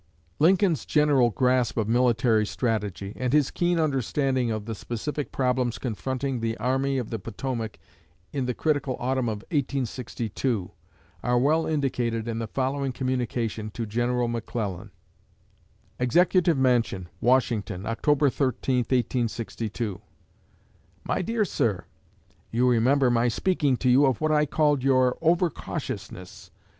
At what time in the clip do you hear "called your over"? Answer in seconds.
24.47-25.51